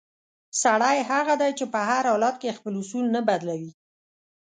سړی 0.61 0.97
هغه 1.11 1.33
دی 1.41 1.51
چې 1.59 1.65
په 1.73 1.79
هر 1.89 2.03
حالت 2.11 2.35
کې 2.41 2.57
خپل 2.57 2.73
اصول 2.81 3.05
نه 3.15 3.21
بدلوي. 3.27 3.71